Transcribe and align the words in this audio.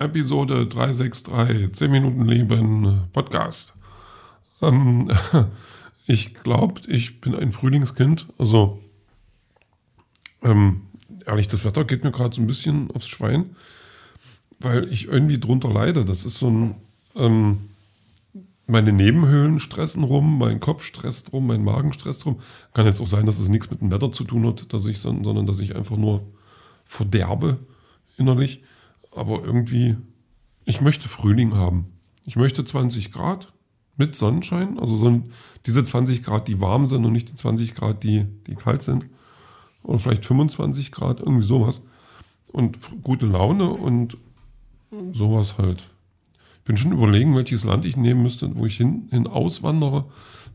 Episode 0.00 0.68
363, 0.68 1.72
10 1.72 1.90
Minuten 1.90 2.24
Leben, 2.24 3.08
Podcast. 3.12 3.74
Ähm, 4.62 5.10
ich 6.06 6.34
glaube, 6.34 6.80
ich 6.86 7.20
bin 7.20 7.34
ein 7.34 7.50
Frühlingskind. 7.50 8.26
Also, 8.38 8.78
ähm, 10.42 10.82
ehrlich, 11.26 11.48
das 11.48 11.64
Wetter 11.64 11.84
geht 11.84 12.04
mir 12.04 12.12
gerade 12.12 12.32
so 12.32 12.40
ein 12.40 12.46
bisschen 12.46 12.92
aufs 12.92 13.08
Schwein, 13.08 13.56
weil 14.60 14.88
ich 14.92 15.06
irgendwie 15.06 15.40
drunter 15.40 15.68
leide. 15.68 16.04
Das 16.04 16.24
ist 16.24 16.38
so 16.38 16.48
ein, 16.48 16.74
ähm, 17.16 17.70
meine 18.68 18.92
Nebenhöhlen 18.92 19.58
stressen 19.58 20.04
rum, 20.04 20.38
mein 20.38 20.60
Kopf 20.60 20.84
stresst 20.84 21.32
rum, 21.32 21.48
mein 21.48 21.64
Magen 21.64 21.92
stresst 21.92 22.24
rum. 22.24 22.38
Kann 22.72 22.86
jetzt 22.86 23.00
auch 23.00 23.08
sein, 23.08 23.26
dass 23.26 23.40
es 23.40 23.48
nichts 23.48 23.68
mit 23.68 23.80
dem 23.80 23.90
Wetter 23.90 24.12
zu 24.12 24.22
tun 24.22 24.46
hat, 24.46 24.72
dass 24.72 24.86
ich, 24.86 25.00
sondern 25.00 25.46
dass 25.46 25.58
ich 25.58 25.74
einfach 25.74 25.96
nur 25.96 26.22
verderbe 26.84 27.58
innerlich. 28.16 28.62
Aber 29.14 29.42
irgendwie, 29.42 29.96
ich 30.64 30.80
möchte 30.80 31.08
Frühling 31.08 31.54
haben. 31.54 31.86
Ich 32.24 32.36
möchte 32.36 32.64
20 32.64 33.12
Grad 33.12 33.52
mit 33.96 34.14
Sonnenschein, 34.14 34.78
also 34.78 34.96
so 34.96 35.22
diese 35.66 35.82
20 35.82 36.22
Grad, 36.22 36.46
die 36.46 36.60
warm 36.60 36.86
sind 36.86 37.04
und 37.04 37.12
nicht 37.12 37.30
die 37.30 37.34
20 37.34 37.74
Grad, 37.74 38.04
die, 38.04 38.26
die 38.46 38.54
kalt 38.54 38.82
sind. 38.82 39.06
Oder 39.82 39.98
vielleicht 39.98 40.26
25 40.26 40.92
Grad, 40.92 41.20
irgendwie 41.20 41.46
sowas. 41.46 41.82
Und 42.52 42.78
gute 43.02 43.26
Laune 43.26 43.70
und 43.70 44.16
sowas 45.12 45.58
halt. 45.58 45.88
Ich 46.58 46.64
bin 46.64 46.76
schon 46.76 46.92
überlegen, 46.92 47.34
welches 47.34 47.64
Land 47.64 47.84
ich 47.84 47.96
nehmen 47.96 48.22
müsste, 48.22 48.54
wo 48.54 48.66
ich 48.66 48.76
hin, 48.76 49.08
hin 49.10 49.26
auswandere, 49.26 50.06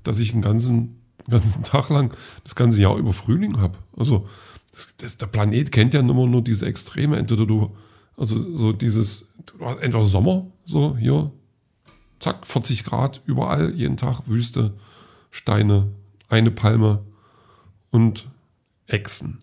dass 0.03 0.19
ich 0.19 0.33
einen 0.33 0.41
ganzen, 0.41 1.01
ganzen 1.29 1.63
Tag 1.63 1.89
lang, 1.89 2.15
das 2.43 2.55
ganze 2.55 2.81
Jahr 2.81 2.97
über 2.97 3.13
Frühling 3.13 3.59
habe. 3.59 3.77
Also 3.97 4.27
das, 4.71 4.93
das, 4.97 5.17
der 5.17 5.27
Planet 5.27 5.71
kennt 5.71 5.93
ja 5.93 5.99
immer 5.99 6.27
nur 6.27 6.41
diese 6.41 6.65
Extreme. 6.65 7.17
Entweder 7.17 7.45
du, 7.45 7.75
also 8.17 8.55
so 8.55 8.73
dieses, 8.73 9.25
entweder 9.81 10.05
Sommer, 10.05 10.47
so 10.65 10.95
hier, 10.97 11.31
zack, 12.19 12.45
40 12.45 12.83
Grad, 12.83 13.21
überall, 13.25 13.73
jeden 13.73 13.97
Tag 13.97 14.27
Wüste, 14.27 14.73
Steine, 15.31 15.91
eine 16.29 16.51
Palme 16.51 17.03
und 17.91 18.29
Echsen. 18.87 19.39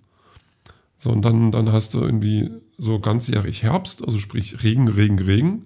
So, 0.98 1.10
und 1.10 1.22
dann, 1.22 1.50
dann 1.50 1.72
hast 1.72 1.94
du 1.94 2.00
irgendwie 2.00 2.50
so 2.76 3.00
ganzjährig 3.00 3.62
Herbst, 3.62 4.04
also 4.04 4.18
sprich 4.18 4.62
Regen, 4.62 4.88
Regen, 4.88 5.18
Regen. 5.18 5.64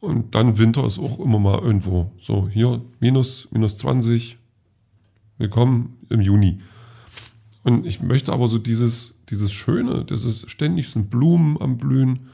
Und 0.00 0.34
dann 0.34 0.58
Winter 0.58 0.84
ist 0.84 0.98
auch 0.98 1.20
immer 1.20 1.38
mal 1.38 1.60
irgendwo. 1.60 2.12
So, 2.20 2.48
hier 2.48 2.84
minus, 2.98 3.48
minus 3.52 3.76
20. 3.78 4.38
Willkommen 5.38 5.98
im 6.08 6.20
Juni. 6.20 6.60
Und 7.62 7.86
ich 7.86 8.02
möchte 8.02 8.32
aber 8.32 8.48
so 8.48 8.58
dieses, 8.58 9.14
dieses 9.32 9.52
Schöne, 9.52 10.04
das 10.04 10.24
ist 10.24 10.48
ständig 10.50 10.90
sind 10.90 11.10
Blumen 11.10 11.60
am 11.60 11.78
Blühen, 11.78 12.28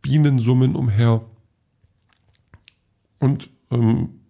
Bienen 0.00 0.38
summen 0.38 0.76
umher 0.76 1.22
und 3.18 3.50
ähm, 3.70 4.20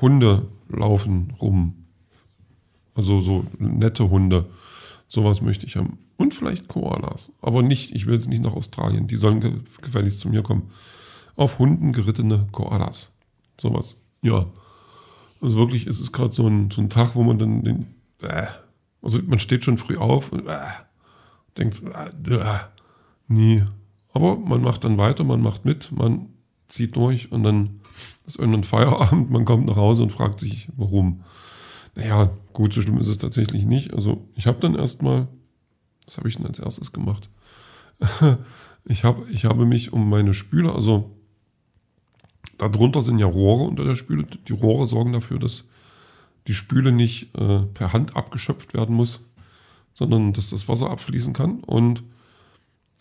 Hunde 0.00 0.48
laufen 0.68 1.32
rum. 1.40 1.86
Also 2.94 3.20
so 3.20 3.46
nette 3.58 4.10
Hunde. 4.10 4.50
Sowas 5.06 5.40
möchte 5.42 5.66
ich 5.66 5.76
haben. 5.76 5.98
Und 6.16 6.34
vielleicht 6.34 6.68
Koalas. 6.68 7.32
Aber 7.40 7.62
nicht, 7.62 7.94
ich 7.94 8.06
will 8.06 8.14
jetzt 8.14 8.28
nicht 8.28 8.42
nach 8.42 8.54
Australien. 8.54 9.06
Die 9.06 9.16
sollen 9.16 9.64
gefälligst 9.80 10.20
zu 10.20 10.28
mir 10.28 10.42
kommen. 10.42 10.70
Auf 11.36 11.58
Hunden 11.58 11.92
gerittene 11.92 12.48
Koalas. 12.50 13.10
Sowas. 13.60 14.00
Ja. 14.22 14.46
Also 15.40 15.56
wirklich 15.58 15.86
ist 15.86 16.00
es 16.00 16.12
gerade 16.12 16.32
so 16.32 16.46
ein, 16.48 16.70
so 16.70 16.80
ein 16.80 16.90
Tag, 16.90 17.14
wo 17.14 17.22
man 17.22 17.38
dann 17.38 17.62
den. 17.62 17.86
Äh, 18.22 18.46
also 19.02 19.20
man 19.26 19.38
steht 19.38 19.64
schon 19.64 19.78
früh 19.78 19.96
auf 19.96 20.32
und 20.32 20.46
äh, 20.46 20.58
denkt, 21.56 21.82
äh, 21.82 22.58
nie. 23.28 23.64
Aber 24.12 24.36
man 24.36 24.62
macht 24.62 24.84
dann 24.84 24.98
weiter, 24.98 25.24
man 25.24 25.40
macht 25.40 25.64
mit, 25.64 25.92
man 25.92 26.28
zieht 26.68 26.96
durch 26.96 27.32
und 27.32 27.42
dann 27.42 27.80
ist 28.26 28.38
irgendwann 28.38 28.64
Feierabend, 28.64 29.30
man 29.30 29.44
kommt 29.44 29.66
nach 29.66 29.76
Hause 29.76 30.02
und 30.02 30.12
fragt 30.12 30.40
sich, 30.40 30.68
warum. 30.76 31.24
Naja, 31.94 32.30
gut, 32.52 32.72
so 32.72 32.80
schlimm 32.80 32.98
ist 32.98 33.08
es 33.08 33.18
tatsächlich 33.18 33.66
nicht. 33.66 33.92
Also 33.92 34.26
ich 34.34 34.46
habe 34.46 34.60
dann 34.60 34.74
erstmal, 34.74 35.28
was 36.06 36.16
habe 36.16 36.28
ich 36.28 36.36
denn 36.36 36.46
als 36.46 36.58
erstes 36.58 36.92
gemacht? 36.92 37.28
ich, 38.84 39.04
hab, 39.04 39.28
ich 39.30 39.44
habe 39.44 39.66
mich 39.66 39.92
um 39.92 40.08
meine 40.08 40.34
Spüle, 40.34 40.72
also 40.74 41.16
darunter 42.58 43.02
sind 43.02 43.18
ja 43.18 43.26
Rohre 43.26 43.64
unter 43.64 43.84
der 43.84 43.96
Spüle. 43.96 44.24
Die 44.24 44.52
Rohre 44.52 44.86
sorgen 44.86 45.12
dafür, 45.12 45.38
dass 45.38 45.64
die 46.46 46.54
Spüle 46.54 46.92
nicht 46.92 47.36
äh, 47.36 47.60
per 47.74 47.92
Hand 47.92 48.16
abgeschöpft 48.16 48.74
werden 48.74 48.96
muss, 48.96 49.20
sondern 49.94 50.32
dass 50.32 50.50
das 50.50 50.68
Wasser 50.68 50.90
abfließen 50.90 51.32
kann. 51.32 51.60
Und 51.60 52.02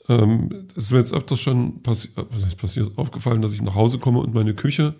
ähm, 0.09 0.67
es 0.71 0.85
ist 0.85 0.91
mir 0.91 0.99
jetzt 0.99 1.13
öfters 1.13 1.39
schon 1.39 1.81
passi 1.83 2.09
ist 2.35 2.57
passiert, 2.57 2.97
aufgefallen, 2.97 3.41
dass 3.41 3.53
ich 3.53 3.61
nach 3.61 3.75
Hause 3.75 3.99
komme 3.99 4.19
und 4.19 4.33
meine 4.33 4.53
Küche 4.53 4.95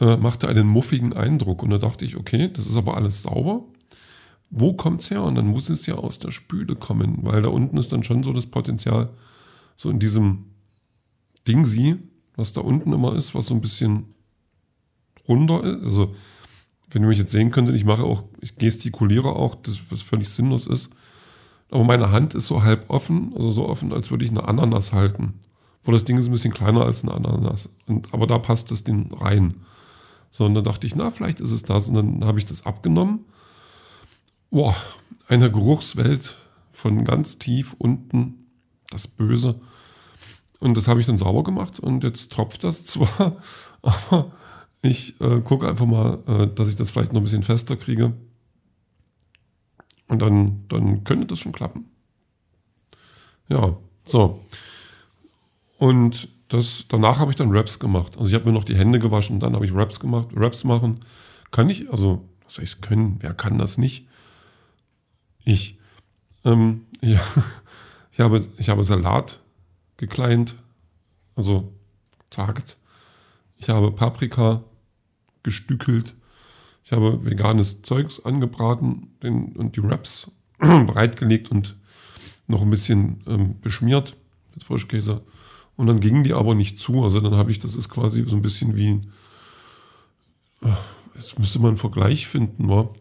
äh, 0.00 0.16
machte 0.16 0.48
einen 0.48 0.66
muffigen 0.66 1.12
Eindruck. 1.12 1.62
Und 1.62 1.70
da 1.70 1.78
dachte 1.78 2.04
ich, 2.04 2.16
okay, 2.16 2.50
das 2.52 2.66
ist 2.66 2.76
aber 2.76 2.96
alles 2.96 3.22
sauber. 3.22 3.64
Wo 4.50 4.74
kommt 4.74 5.00
es 5.00 5.10
her? 5.10 5.22
Und 5.22 5.34
dann 5.34 5.46
muss 5.46 5.68
es 5.68 5.86
ja 5.86 5.94
aus 5.94 6.18
der 6.18 6.30
Spüle 6.30 6.76
kommen, 6.76 7.18
weil 7.22 7.42
da 7.42 7.48
unten 7.48 7.76
ist 7.76 7.92
dann 7.92 8.02
schon 8.02 8.22
so 8.22 8.32
das 8.32 8.46
Potenzial, 8.46 9.10
so 9.76 9.90
in 9.90 9.98
diesem 9.98 10.46
Ding 11.48 11.64
sie, 11.64 11.96
was 12.36 12.52
da 12.52 12.60
unten 12.60 12.92
immer 12.92 13.14
ist, 13.14 13.34
was 13.34 13.46
so 13.46 13.54
ein 13.54 13.60
bisschen 13.60 14.14
runder 15.28 15.62
ist. 15.64 15.84
Also 15.84 16.14
wenn 16.94 17.02
ihr 17.02 17.08
mich 17.08 17.18
jetzt 17.18 17.32
sehen 17.32 17.50
könntet, 17.50 17.74
ich 17.74 17.84
mache 17.84 18.04
auch, 18.04 18.24
ich 18.40 18.56
gestikuliere 18.56 19.34
auch, 19.34 19.54
das, 19.54 19.80
was 19.90 20.02
völlig 20.02 20.28
sinnlos 20.28 20.66
ist. 20.66 20.90
Aber 21.70 21.84
meine 21.84 22.10
Hand 22.10 22.34
ist 22.34 22.46
so 22.46 22.62
halb 22.62 22.90
offen, 22.90 23.32
also 23.34 23.50
so 23.50 23.68
offen, 23.68 23.92
als 23.92 24.10
würde 24.10 24.24
ich 24.24 24.30
eine 24.30 24.46
Ananas 24.46 24.92
halten. 24.92 25.40
Wo 25.82 25.90
das 25.90 26.04
Ding 26.04 26.18
ist 26.18 26.26
ein 26.26 26.32
bisschen 26.32 26.52
kleiner 26.52 26.84
als 26.84 27.02
eine 27.02 27.14
Ananas. 27.14 27.68
Und, 27.86 28.12
aber 28.12 28.26
da 28.26 28.38
passt 28.38 28.70
das 28.70 28.84
Ding 28.84 29.12
rein. 29.14 29.54
So, 30.30 30.44
und 30.44 30.54
dann 30.54 30.64
dachte 30.64 30.86
ich, 30.86 30.94
na, 30.94 31.10
vielleicht 31.10 31.40
ist 31.40 31.50
es 31.50 31.62
das. 31.62 31.88
Und 31.88 31.94
dann 31.94 32.24
habe 32.24 32.38
ich 32.38 32.44
das 32.44 32.66
abgenommen. 32.66 33.24
Boah, 34.50 34.76
eine 35.28 35.50
Geruchswelt 35.50 36.36
von 36.72 37.04
ganz 37.04 37.38
tief 37.38 37.74
unten, 37.78 38.46
das 38.90 39.08
Böse. 39.08 39.60
Und 40.60 40.76
das 40.76 40.88
habe 40.88 41.00
ich 41.00 41.06
dann 41.06 41.16
sauber 41.16 41.42
gemacht 41.42 41.80
und 41.80 42.04
jetzt 42.04 42.30
tropft 42.30 42.62
das 42.62 42.84
zwar, 42.84 43.36
aber 43.82 44.32
ich 44.82 45.20
äh, 45.20 45.40
gucke 45.40 45.68
einfach 45.68 45.86
mal, 45.86 46.18
äh, 46.26 46.46
dass 46.54 46.68
ich 46.68 46.76
das 46.76 46.90
vielleicht 46.90 47.12
noch 47.12 47.20
ein 47.20 47.24
bisschen 47.24 47.44
fester 47.44 47.76
kriege. 47.76 48.12
Und 50.08 50.20
dann, 50.20 50.64
dann 50.68 51.04
könnte 51.04 51.26
das 51.26 51.38
schon 51.38 51.52
klappen. 51.52 51.86
Ja, 53.48 53.76
so. 54.04 54.44
Und 55.78 56.28
das, 56.48 56.84
danach 56.88 57.18
habe 57.18 57.30
ich 57.30 57.36
dann 57.36 57.52
Raps 57.52 57.78
gemacht. 57.78 58.16
Also 58.16 58.28
ich 58.28 58.34
habe 58.34 58.44
mir 58.44 58.52
noch 58.52 58.64
die 58.64 58.76
Hände 58.76 58.98
gewaschen, 58.98 59.40
dann 59.40 59.54
habe 59.54 59.64
ich 59.64 59.74
Raps 59.74 60.00
gemacht. 60.00 60.28
Raps 60.34 60.64
machen 60.64 61.00
kann 61.52 61.70
ich, 61.70 61.88
also 61.90 62.28
was 62.44 62.54
soll 62.54 62.64
ich 62.64 62.80
können? 62.80 63.18
Wer 63.20 63.34
kann 63.34 63.58
das 63.58 63.78
nicht? 63.78 64.08
Ich. 65.44 65.78
Ähm, 66.44 66.86
ja, 67.00 67.20
ich, 68.10 68.18
habe, 68.18 68.44
ich 68.58 68.68
habe 68.68 68.82
Salat 68.82 69.40
gekleint, 69.96 70.56
also 71.36 71.72
zagt. 72.30 72.76
Ich 73.58 73.68
habe 73.68 73.92
Paprika 73.92 74.64
gestückelt. 75.42 76.14
Ich 76.84 76.92
habe 76.92 77.24
veganes 77.24 77.82
Zeugs 77.82 78.24
angebraten 78.24 79.14
den, 79.22 79.56
und 79.56 79.76
die 79.76 79.82
Wraps 79.82 80.30
bereitgelegt 80.58 81.50
und 81.50 81.76
noch 82.46 82.62
ein 82.62 82.70
bisschen 82.70 83.18
ähm, 83.26 83.60
beschmiert 83.60 84.16
mit 84.54 84.64
Frischkäse. 84.64 85.22
Und 85.76 85.86
dann 85.86 86.00
gingen 86.00 86.24
die 86.24 86.34
aber 86.34 86.54
nicht 86.54 86.78
zu. 86.78 87.02
Also 87.02 87.20
dann 87.20 87.34
habe 87.34 87.50
ich, 87.50 87.58
das 87.58 87.74
ist 87.74 87.88
quasi 87.88 88.24
so 88.26 88.36
ein 88.36 88.42
bisschen 88.42 88.76
wie, 88.76 89.00
äh, 90.62 90.72
jetzt 91.14 91.38
müsste 91.38 91.58
man 91.58 91.70
einen 91.70 91.78
Vergleich 91.78 92.26
finden, 92.26 92.68
war 92.68 92.92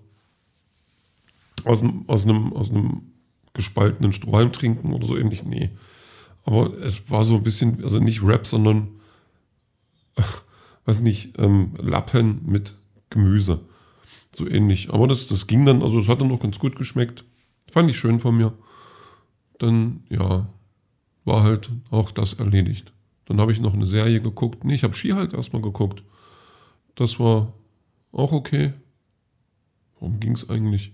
aus, 1.63 1.83
aus, 2.07 2.23
einem, 2.23 2.53
aus 2.53 2.71
einem 2.71 3.11
gespaltenen 3.53 4.13
Strohhalm 4.13 4.51
trinken 4.51 4.93
oder 4.93 5.05
so 5.05 5.17
ähnlich. 5.17 5.43
Nee. 5.43 5.71
Aber 6.45 6.73
es 6.79 7.09
war 7.09 7.23
so 7.23 7.35
ein 7.35 7.43
bisschen, 7.43 7.83
also 7.83 7.99
nicht 7.99 8.23
Rap, 8.23 8.47
sondern 8.47 8.89
weiß 10.91 11.01
nicht, 11.03 11.39
ähm, 11.39 11.71
Lappen 11.77 12.41
mit 12.45 12.75
Gemüse. 13.09 13.61
So 14.33 14.45
ähnlich. 14.45 14.93
Aber 14.93 15.07
das, 15.07 15.27
das 15.27 15.47
ging 15.47 15.65
dann, 15.65 15.81
also 15.81 15.99
es 15.99 16.09
hat 16.09 16.19
dann 16.19 16.27
noch 16.27 16.41
ganz 16.41 16.59
gut 16.59 16.75
geschmeckt. 16.75 17.23
Fand 17.71 17.89
ich 17.89 17.97
schön 17.97 18.19
von 18.19 18.35
mir. 18.35 18.51
Dann, 19.57 20.03
ja, 20.09 20.49
war 21.23 21.43
halt 21.43 21.69
auch 21.91 22.11
das 22.11 22.33
erledigt. 22.33 22.91
Dann 23.25 23.39
habe 23.39 23.53
ich 23.53 23.61
noch 23.61 23.73
eine 23.73 23.85
Serie 23.85 24.19
geguckt. 24.19 24.65
Nee, 24.65 24.75
ich 24.75 24.83
habe 24.83 24.93
Skihulk 24.93 25.33
erstmal 25.33 25.61
geguckt. 25.61 26.03
Das 26.95 27.19
war 27.19 27.53
auch 28.11 28.33
okay. 28.33 28.73
Worum 29.97 30.19
ging 30.19 30.33
es 30.33 30.49
eigentlich? 30.49 30.91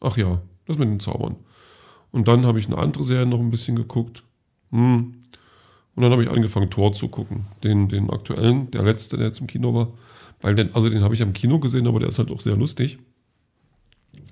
Ach 0.00 0.18
ja, 0.18 0.42
das 0.66 0.76
mit 0.76 0.88
den 0.88 1.00
Zaubern. 1.00 1.36
Und 2.10 2.28
dann 2.28 2.44
habe 2.44 2.58
ich 2.58 2.66
eine 2.66 2.76
andere 2.76 3.04
Serie 3.04 3.24
noch 3.24 3.40
ein 3.40 3.50
bisschen 3.50 3.76
geguckt. 3.76 4.24
Hm, 4.72 5.22
und 5.98 6.02
dann 6.02 6.12
habe 6.12 6.22
ich 6.22 6.30
angefangen, 6.30 6.70
Tor 6.70 6.92
zu 6.92 7.08
gucken. 7.08 7.46
Den, 7.64 7.88
den 7.88 8.08
aktuellen, 8.08 8.70
der 8.70 8.84
letzte, 8.84 9.16
der 9.16 9.26
jetzt 9.26 9.40
im 9.40 9.48
Kino 9.48 9.74
war. 9.74 9.88
Weil 10.40 10.54
den, 10.54 10.72
also 10.72 10.88
den 10.88 11.02
habe 11.02 11.12
ich 11.12 11.22
am 11.22 11.32
Kino 11.32 11.58
gesehen, 11.58 11.88
aber 11.88 11.98
der 11.98 12.08
ist 12.08 12.20
halt 12.20 12.30
auch 12.30 12.38
sehr 12.38 12.54
lustig. 12.54 13.00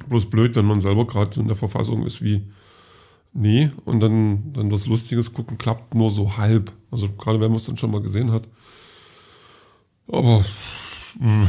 Bloß 0.08 0.30
blöd, 0.30 0.54
wenn 0.54 0.64
man 0.64 0.80
selber 0.80 1.08
gerade 1.08 1.40
in 1.40 1.48
der 1.48 1.56
Verfassung 1.56 2.06
ist 2.06 2.22
wie 2.22 2.52
nee, 3.32 3.72
und 3.84 3.98
dann, 3.98 4.52
dann 4.52 4.70
das 4.70 4.86
Lustiges 4.86 5.32
gucken 5.32 5.58
klappt 5.58 5.92
nur 5.96 6.08
so 6.10 6.36
halb. 6.36 6.70
Also 6.92 7.08
gerade 7.10 7.40
wenn 7.40 7.50
man 7.50 7.56
es 7.56 7.64
dann 7.64 7.76
schon 7.76 7.90
mal 7.90 8.00
gesehen 8.00 8.30
hat. 8.30 8.44
Aber 10.06 10.44
mh, 11.18 11.48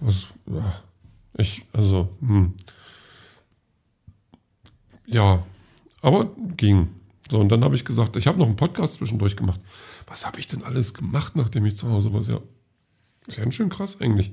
was, 0.00 0.28
ja, 0.46 0.82
ich, 1.36 1.66
also, 1.74 2.08
mh. 2.22 2.28
Hm. 2.30 2.54
ja, 5.04 5.42
aber 6.00 6.30
ging. 6.56 6.88
So, 7.30 7.38
und 7.38 7.50
dann 7.50 7.62
habe 7.62 7.74
ich 7.74 7.84
gesagt, 7.84 8.16
ich 8.16 8.26
habe 8.26 8.38
noch 8.38 8.46
einen 8.46 8.56
Podcast 8.56 8.94
zwischendurch 8.94 9.36
gemacht. 9.36 9.60
Was 10.06 10.26
habe 10.26 10.40
ich 10.40 10.48
denn 10.48 10.64
alles 10.64 10.94
gemacht, 10.94 11.36
nachdem 11.36 11.66
ich 11.66 11.76
zu 11.76 11.90
Hause 11.90 12.12
war? 12.12 12.22
Ja, 12.22 12.40
ist 13.26 13.36
ja 13.36 13.44
ganz 13.44 13.54
schön 13.54 13.68
krass 13.68 14.00
eigentlich. 14.00 14.32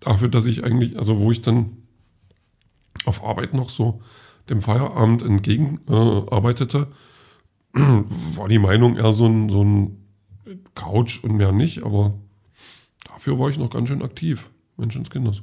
Dafür, 0.00 0.28
dass 0.28 0.46
ich 0.46 0.64
eigentlich, 0.64 0.98
also 0.98 1.18
wo 1.18 1.30
ich 1.30 1.42
dann 1.42 1.76
auf 3.04 3.22
Arbeit 3.22 3.52
noch 3.54 3.70
so 3.70 4.02
dem 4.48 4.62
Feierabend 4.62 5.22
entgegenarbeitete, 5.22 6.88
äh, 7.74 7.80
war 8.36 8.48
die 8.48 8.58
Meinung 8.58 8.96
eher 8.96 9.12
so 9.12 9.26
ein, 9.26 9.48
so 9.50 9.62
ein 9.62 10.04
Couch 10.74 11.22
und 11.22 11.36
mehr 11.36 11.52
nicht, 11.52 11.82
aber 11.82 12.14
dafür 13.06 13.38
war 13.38 13.50
ich 13.50 13.58
noch 13.58 13.70
ganz 13.70 13.88
schön 13.88 14.02
aktiv. 14.02 14.50
Menschenskinders. 14.76 15.42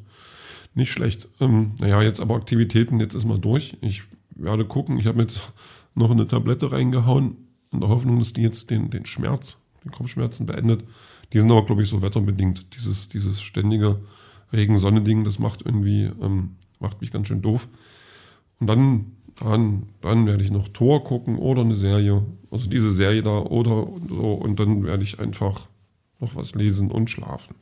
Nicht 0.73 0.91
schlecht. 0.91 1.27
Ähm, 1.39 1.73
naja, 1.79 2.01
jetzt 2.01 2.19
aber 2.19 2.35
Aktivitäten, 2.35 2.99
jetzt 2.99 3.13
ist 3.13 3.25
mal 3.25 3.39
durch. 3.39 3.77
Ich 3.81 4.03
werde 4.35 4.65
gucken. 4.65 4.97
Ich 4.97 5.07
habe 5.07 5.21
jetzt 5.21 5.53
noch 5.95 6.11
eine 6.11 6.27
Tablette 6.27 6.71
reingehauen, 6.71 7.37
in 7.71 7.79
der 7.79 7.89
Hoffnung, 7.89 8.19
dass 8.19 8.33
die 8.33 8.41
jetzt 8.41 8.69
den, 8.69 8.89
den 8.89 9.05
Schmerz, 9.05 9.61
den 9.83 9.91
Kopfschmerzen 9.91 10.45
beendet. 10.45 10.83
Die 11.33 11.39
sind 11.39 11.51
aber, 11.51 11.65
glaube 11.65 11.83
ich, 11.83 11.89
so 11.89 12.01
wetterbedingt. 12.01 12.75
Dieses, 12.75 13.09
dieses 13.09 13.41
ständige 13.41 14.01
Regen-Sonne-Ding, 14.51 15.23
das 15.23 15.39
macht 15.39 15.65
irgendwie, 15.65 16.03
ähm, 16.21 16.55
macht 16.79 17.01
mich 17.01 17.11
ganz 17.11 17.27
schön 17.27 17.41
doof. 17.41 17.69
Und 18.59 18.67
dann, 18.67 19.13
dann, 19.39 19.83
dann 20.01 20.25
werde 20.25 20.43
ich 20.43 20.51
noch 20.51 20.67
Tor 20.67 21.03
gucken 21.03 21.37
oder 21.37 21.61
eine 21.61 21.75
Serie. 21.75 22.25
Also 22.51 22.69
diese 22.69 22.91
Serie 22.91 23.23
da 23.23 23.39
oder 23.39 23.87
so. 24.09 24.33
Und 24.33 24.59
dann 24.59 24.83
werde 24.83 25.03
ich 25.03 25.19
einfach 25.19 25.67
noch 26.19 26.35
was 26.35 26.53
lesen 26.53 26.91
und 26.91 27.09
schlafen. 27.09 27.55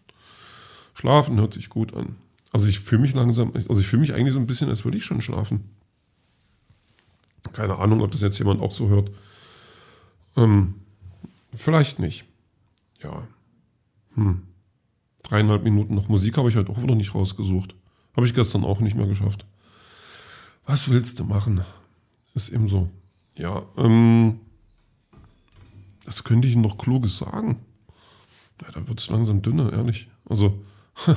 Schlafen 0.94 1.40
hört 1.40 1.54
sich 1.54 1.70
gut 1.70 1.94
an. 1.94 2.16
Also 2.52 2.68
ich 2.68 2.80
fühle 2.80 3.04
mich 3.04 3.14
langsam, 3.14 3.54
also 3.54 3.80
ich 3.80 3.88
fühle 3.88 4.02
mich 4.02 4.14
eigentlich 4.14 4.34
so 4.34 4.40
ein 4.40 4.48
bisschen, 4.48 4.70
als 4.70 4.84
würde 4.84 4.98
ich 4.98 5.06
schon 5.06 5.22
schlafen. 5.22 5.70
Keine 7.54 7.78
Ahnung, 7.78 8.02
ob 8.02 8.12
das 8.12 8.22
jetzt 8.22 8.40
jemand 8.40 8.62
auch 8.62 8.72
so 8.72 8.90
hört. 8.90 9.12
Ähm, 10.36 10.76
vielleicht 11.56 12.00
nicht. 12.00 12.26
Ja. 13.02 13.28
Hm. 14.16 14.44
Dreieinhalb 15.24 15.64
Minuten 15.64 15.96
noch 15.96 16.10
Musik 16.10 16.38
habe 16.38 16.50
ich 16.50 16.56
heute 16.56 16.72
auch 16.72 16.82
wieder 16.82 16.96
nicht 16.96 17.14
rausgesucht. 17.14 17.76
Habe 18.16 18.26
ich 18.26 18.34
gestern 18.34 18.64
auch 18.64 18.80
nicht 18.80 18.96
mehr 18.96 19.08
geschafft. 19.08 19.46
Was 20.66 20.90
willst 20.90 21.20
du 21.20 21.24
machen? 21.24 21.64
Ist 22.34 22.50
eben 22.50 22.68
so. 22.68 22.90
Ja, 23.38 23.64
ähm, 23.78 24.40
das 26.06 26.24
könnte 26.24 26.48
ich 26.48 26.56
noch 26.56 26.78
Kluges 26.78 27.18
sagen. 27.18 27.60
Ja, 28.62 28.72
da 28.74 28.88
wird 28.88 29.00
es 29.00 29.10
langsam 29.10 29.42
dünner, 29.42 29.72
ehrlich. 29.72 30.10
Also, 30.26 30.64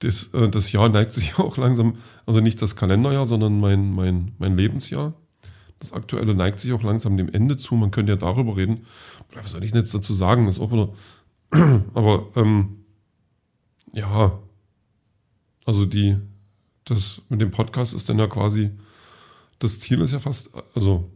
das, 0.00 0.28
äh, 0.34 0.48
das 0.48 0.72
Jahr 0.72 0.88
neigt 0.88 1.12
sich 1.12 1.38
auch 1.38 1.56
langsam, 1.56 1.96
also 2.26 2.40
nicht 2.40 2.60
das 2.60 2.76
Kalenderjahr, 2.76 3.26
sondern 3.26 3.60
mein, 3.60 3.92
mein, 3.92 4.32
mein 4.38 4.56
Lebensjahr. 4.56 5.14
Das 5.84 5.92
aktuelle 5.92 6.34
neigt 6.34 6.60
sich 6.60 6.72
auch 6.72 6.82
langsam 6.82 7.18
dem 7.18 7.28
Ende 7.28 7.58
zu. 7.58 7.74
Man 7.74 7.90
könnte 7.90 8.12
ja 8.12 8.16
darüber 8.16 8.56
reden. 8.56 8.86
Was 9.34 9.50
soll 9.50 9.64
ich 9.64 9.74
jetzt 9.74 9.92
dazu 9.92 10.14
sagen? 10.14 10.48
ist 10.48 10.58
auch 10.58 10.72
wieder. 10.72 10.88
Aber 11.92 12.28
ähm, 12.36 12.86
ja, 13.92 14.38
also 15.66 15.84
die, 15.84 16.16
das 16.86 17.20
mit 17.28 17.42
dem 17.42 17.50
Podcast 17.50 17.92
ist 17.92 18.08
dann 18.08 18.18
ja 18.18 18.26
quasi, 18.26 18.70
das 19.58 19.78
Ziel 19.78 20.00
ist 20.00 20.12
ja 20.12 20.20
fast, 20.20 20.52
also 20.74 21.10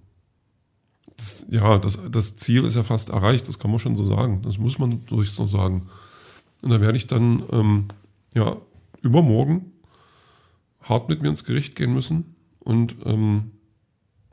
das, 1.17 1.47
ja, 1.49 1.79
das, 1.79 1.99
das 2.11 2.37
Ziel 2.37 2.67
ist 2.67 2.75
ja 2.75 2.83
fast 2.83 3.09
erreicht, 3.09 3.49
das 3.49 3.59
kann 3.59 3.71
man 3.71 3.81
schon 3.81 3.97
so 3.97 4.05
sagen. 4.05 4.43
Das 4.43 4.59
muss 4.59 4.79
man 4.79 5.07
durch 5.07 5.31
so 5.31 5.47
sagen. 5.47 5.87
Und 6.61 6.69
da 6.69 6.83
werde 6.83 6.99
ich 6.99 7.07
dann 7.07 7.43
ähm, 7.53 7.89
ja, 8.35 8.59
übermorgen 9.01 9.73
hart 10.83 11.09
mit 11.09 11.23
mir 11.23 11.31
ins 11.31 11.45
Gericht 11.45 11.75
gehen 11.75 11.95
müssen 11.95 12.37
und 12.61 12.97
ähm, 13.07 13.53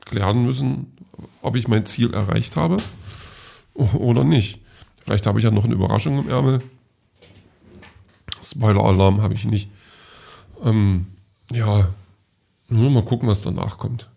klären 0.04 0.44
müssen, 0.44 0.96
ob 1.42 1.56
ich 1.56 1.68
mein 1.68 1.86
Ziel 1.86 2.12
erreicht 2.14 2.56
habe 2.56 2.76
oder 3.74 4.24
nicht. 4.24 4.60
Vielleicht 5.02 5.26
habe 5.26 5.38
ich 5.38 5.44
ja 5.44 5.50
noch 5.50 5.64
eine 5.64 5.74
Überraschung 5.74 6.18
im 6.18 6.28
Ärmel. 6.28 6.62
Spoiler-Alarm 8.42 9.22
habe 9.22 9.34
ich 9.34 9.44
nicht. 9.44 9.70
Ähm, 10.64 11.06
ja, 11.52 11.88
nur 12.68 12.90
mal 12.90 13.04
gucken, 13.04 13.28
was 13.28 13.42
danach 13.42 13.78
kommt. 13.78 14.08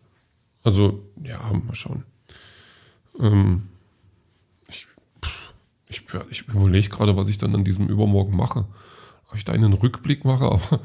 Also, 0.63 1.03
ja, 1.23 1.39
mal 1.51 1.75
schauen. 1.75 2.03
Ähm, 3.19 3.67
ich, 4.67 4.87
ich, 5.87 6.03
ich 6.29 6.47
überlege 6.47 6.89
gerade, 6.89 7.15
was 7.15 7.29
ich 7.29 7.37
dann 7.37 7.55
an 7.55 7.63
diesem 7.63 7.87
Übermorgen 7.87 8.35
mache. 8.35 8.65
Ob 9.29 9.35
ich 9.35 9.45
da 9.45 9.53
einen 9.53 9.73
Rückblick 9.73 10.25
mache, 10.25 10.45
aber 10.45 10.79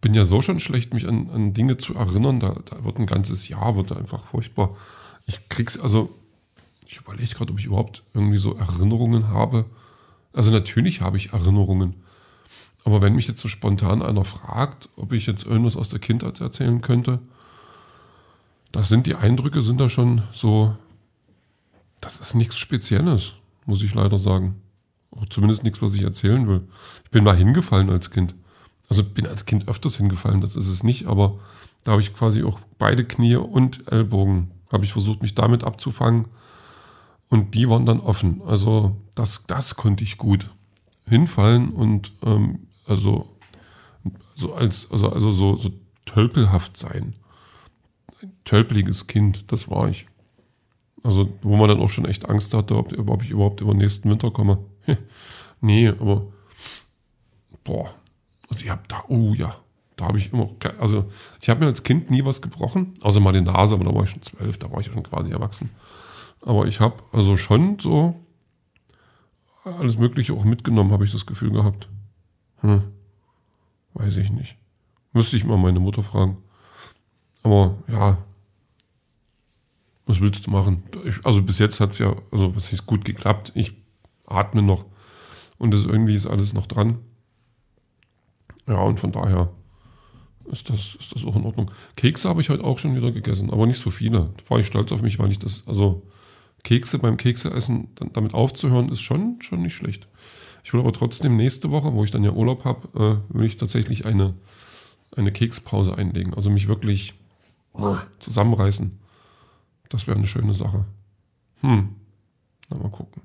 bin 0.00 0.14
ja 0.14 0.24
so 0.24 0.42
schon 0.42 0.60
schlecht, 0.60 0.94
mich 0.94 1.08
an, 1.08 1.28
an 1.30 1.54
Dinge 1.54 1.76
zu 1.76 1.94
erinnern. 1.94 2.40
Da, 2.40 2.56
da 2.64 2.84
wird 2.84 2.98
ein 2.98 3.06
ganzes 3.06 3.48
Jahr, 3.48 3.76
wird 3.76 3.96
einfach 3.96 4.26
furchtbar. 4.26 4.76
Ich 5.26 5.48
krieg's, 5.48 5.78
also, 5.78 6.14
ich 6.86 6.98
überlege 6.98 7.34
gerade, 7.34 7.52
ob 7.52 7.58
ich 7.58 7.66
überhaupt 7.66 8.02
irgendwie 8.14 8.38
so 8.38 8.54
Erinnerungen 8.54 9.28
habe. 9.28 9.66
Also 10.32 10.50
natürlich 10.50 11.00
habe 11.00 11.16
ich 11.16 11.32
Erinnerungen. 11.32 11.94
Aber 12.84 13.02
wenn 13.02 13.14
mich 13.14 13.28
jetzt 13.28 13.40
so 13.40 13.48
spontan 13.48 14.02
einer 14.02 14.24
fragt, 14.24 14.88
ob 14.96 15.12
ich 15.12 15.26
jetzt 15.26 15.44
irgendwas 15.44 15.76
aus 15.76 15.90
der 15.90 15.98
Kindheit 15.98 16.40
erzählen 16.40 16.80
könnte, 16.80 17.18
das 18.72 18.88
sind 18.88 19.06
die 19.06 19.14
Eindrücke, 19.14 19.62
sind 19.62 19.80
da 19.80 19.88
schon 19.88 20.22
so, 20.32 20.76
das 22.00 22.20
ist 22.20 22.34
nichts 22.34 22.56
Spezielles, 22.56 23.32
muss 23.66 23.82
ich 23.82 23.94
leider 23.94 24.18
sagen. 24.18 24.62
Auch 25.10 25.26
zumindest 25.26 25.64
nichts, 25.64 25.82
was 25.82 25.94
ich 25.94 26.02
erzählen 26.02 26.46
will. 26.46 26.68
Ich 27.04 27.10
bin 27.10 27.24
mal 27.24 27.36
hingefallen 27.36 27.90
als 27.90 28.10
Kind. 28.10 28.34
Also 28.88 29.04
bin 29.04 29.26
als 29.26 29.44
Kind 29.44 29.68
öfters 29.68 29.96
hingefallen, 29.96 30.40
das 30.40 30.56
ist 30.56 30.68
es 30.68 30.82
nicht, 30.82 31.06
aber 31.06 31.38
da 31.84 31.92
habe 31.92 32.02
ich 32.02 32.14
quasi 32.14 32.42
auch 32.42 32.60
beide 32.78 33.04
Knie 33.04 33.36
und 33.36 33.90
Ellbogen, 33.90 34.50
habe 34.72 34.84
ich 34.84 34.92
versucht, 34.92 35.22
mich 35.22 35.34
damit 35.34 35.64
abzufangen. 35.64 36.26
Und 37.28 37.54
die 37.54 37.68
waren 37.68 37.84
dann 37.84 38.00
offen. 38.00 38.40
Also 38.46 38.96
das, 39.14 39.46
das 39.46 39.76
konnte 39.76 40.02
ich 40.02 40.16
gut 40.16 40.50
hinfallen 41.06 41.70
und 41.70 42.12
ähm, 42.22 42.66
also 42.86 43.28
so 44.34 44.54
als 44.54 44.90
also 44.90 45.10
also 45.10 45.32
so, 45.32 45.56
so 45.56 45.70
tölpelhaft 46.06 46.76
sein. 46.76 47.14
Ein 48.22 48.32
tölpeliges 48.44 49.06
Kind, 49.06 49.50
das 49.52 49.68
war 49.68 49.88
ich. 49.88 50.06
Also 51.02 51.32
wo 51.42 51.56
man 51.56 51.68
dann 51.68 51.80
auch 51.80 51.90
schon 51.90 52.06
echt 52.06 52.28
Angst 52.28 52.54
hatte, 52.54 52.76
ob, 52.76 52.96
ob 52.96 53.22
ich 53.22 53.30
überhaupt 53.30 53.60
über 53.60 53.72
den 53.72 53.78
nächsten 53.78 54.10
Winter 54.10 54.30
komme. 54.30 54.58
nee, 55.60 55.88
aber 55.88 56.26
boah, 57.64 57.94
also 58.48 58.64
ich 58.64 58.70
habe 58.70 58.82
da, 58.88 59.04
oh 59.08 59.34
ja, 59.34 59.56
da 59.96 60.06
habe 60.06 60.18
ich 60.18 60.32
immer, 60.32 60.48
also 60.78 61.10
ich 61.40 61.48
habe 61.48 61.60
mir 61.60 61.66
als 61.66 61.82
Kind 61.82 62.10
nie 62.10 62.24
was 62.24 62.40
gebrochen, 62.40 62.94
außer 63.00 63.20
mal 63.20 63.32
die 63.32 63.40
Nase, 63.40 63.74
aber 63.74 63.84
da 63.84 63.94
war 63.94 64.04
ich 64.04 64.10
schon 64.10 64.22
zwölf, 64.22 64.58
da 64.58 64.70
war 64.70 64.80
ich 64.80 64.86
ja 64.86 64.92
schon 64.92 65.02
quasi 65.02 65.32
erwachsen. 65.32 65.70
Aber 66.42 66.66
ich 66.66 66.80
habe 66.80 67.02
also 67.12 67.36
schon 67.36 67.78
so 67.80 68.14
alles 69.64 69.98
Mögliche 69.98 70.32
auch 70.32 70.44
mitgenommen, 70.44 70.92
habe 70.92 71.04
ich 71.04 71.12
das 71.12 71.26
Gefühl 71.26 71.50
gehabt. 71.50 71.88
Hm, 72.60 72.82
weiß 73.94 74.16
ich 74.16 74.30
nicht. 74.30 74.56
Müsste 75.12 75.36
ich 75.36 75.44
mal 75.44 75.58
meine 75.58 75.80
Mutter 75.80 76.02
fragen. 76.02 76.38
Aber 77.42 77.76
ja, 77.88 78.18
was 80.06 80.20
willst 80.20 80.46
du 80.46 80.50
machen? 80.50 80.84
Ich, 81.04 81.24
also 81.24 81.42
bis 81.42 81.58
jetzt 81.58 81.80
hat 81.80 81.90
es 81.90 81.98
ja, 81.98 82.14
also 82.30 82.54
was 82.56 82.72
ist 82.72 82.86
gut 82.86 83.04
geklappt. 83.04 83.52
Ich 83.54 83.74
atme 84.26 84.62
noch 84.62 84.86
und 85.58 85.72
das 85.72 85.84
irgendwie 85.84 86.14
ist 86.14 86.26
alles 86.26 86.52
noch 86.52 86.66
dran. 86.66 86.98
Ja, 88.68 88.80
und 88.80 89.00
von 89.00 89.12
daher 89.12 89.50
ist 90.46 90.70
das, 90.70 90.96
ist 90.98 91.14
das 91.14 91.24
auch 91.24 91.36
in 91.36 91.44
Ordnung. 91.44 91.70
Kekse 91.96 92.28
habe 92.28 92.40
ich 92.40 92.50
heute 92.50 92.64
auch 92.64 92.78
schon 92.78 92.96
wieder 92.96 93.12
gegessen, 93.12 93.50
aber 93.50 93.66
nicht 93.66 93.80
so 93.80 93.90
viele. 93.90 94.30
Da 94.36 94.50
war 94.50 94.58
ich 94.58 94.66
stolz 94.66 94.92
auf 94.92 95.02
mich, 95.02 95.18
weil 95.18 95.30
ich 95.30 95.38
das, 95.38 95.64
also 95.66 96.06
Kekse 96.64 96.98
beim 96.98 97.16
Kekseessen 97.16 97.88
damit 98.12 98.34
aufzuhören, 98.34 98.90
ist 98.90 99.00
schon, 99.00 99.40
schon 99.40 99.62
nicht 99.62 99.74
schlecht. 99.74 100.08
Ich 100.64 100.72
will 100.72 100.80
aber 100.80 100.92
trotzdem 100.92 101.36
nächste 101.36 101.70
Woche, 101.70 101.92
wo 101.92 102.04
ich 102.04 102.10
dann 102.10 102.24
ja 102.24 102.32
Urlaub 102.32 102.64
habe, 102.64 103.22
äh, 103.32 103.34
will 103.34 103.46
ich 103.46 103.56
tatsächlich 103.56 104.04
eine, 104.04 104.34
eine 105.16 105.32
Kekspause 105.32 105.96
einlegen. 105.96 106.34
Also 106.34 106.50
mich 106.50 106.68
wirklich 106.68 107.14
zusammenreißen. 108.18 108.98
Das 109.88 110.06
wäre 110.06 110.18
eine 110.18 110.26
schöne 110.26 110.52
Sache. 110.52 110.84
Hm. 111.60 111.94
Na, 112.68 112.76
mal 112.76 112.90
gucken. 112.90 113.22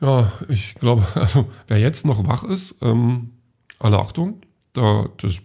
Ja, 0.00 0.32
ich 0.48 0.74
glaube, 0.74 1.06
also 1.14 1.48
wer 1.66 1.78
jetzt 1.78 2.06
noch 2.06 2.26
wach 2.26 2.44
ist, 2.44 2.76
ähm, 2.82 3.30
alle 3.78 3.98
Achtung, 3.98 4.42
da, 4.72 5.08
das, 5.18 5.38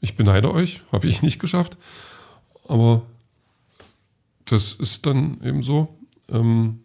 ich 0.00 0.16
beneide 0.16 0.52
euch, 0.52 0.82
habe 0.92 1.08
ich 1.08 1.22
nicht 1.22 1.38
geschafft. 1.38 1.76
Aber 2.68 3.02
das 4.44 4.72
ist 4.72 5.06
dann 5.06 5.40
eben 5.42 5.62
so. 5.62 5.96
Ähm, 6.28 6.80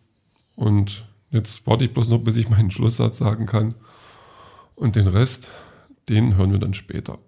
und 0.55 1.05
jetzt 1.31 1.65
warte 1.65 1.85
ich 1.85 1.93
bloß 1.93 2.09
noch, 2.09 2.19
bis 2.19 2.35
ich 2.35 2.49
meinen 2.49 2.71
Schlusssatz 2.71 3.17
sagen 3.17 3.45
kann. 3.45 3.75
Und 4.75 4.95
den 4.95 5.07
Rest, 5.07 5.51
den 6.09 6.35
hören 6.35 6.51
wir 6.51 6.59
dann 6.59 6.73
später. 6.73 7.19